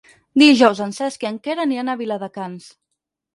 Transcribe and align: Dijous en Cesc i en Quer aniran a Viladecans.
Dijous 0.41 0.79
en 0.85 0.95
Cesc 0.99 1.25
i 1.25 1.29
en 1.31 1.37
Quer 1.49 1.57
aniran 1.65 1.93
a 1.93 1.97
Viladecans. 2.01 2.73